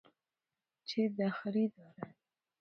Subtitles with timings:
[0.87, 2.15] !چه دخلی دارد